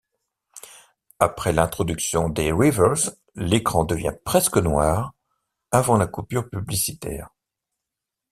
Après 1.19 1.51
l'introduction 1.53 2.27
des 2.27 2.51
Reavers, 2.51 3.11
l'écran 3.35 3.83
devient 3.83 4.15
presque 4.25 4.57
noir 4.57 5.13
avant 5.71 5.95
la 5.95 6.07
coupure 6.07 6.49
publicitaire. 6.49 7.29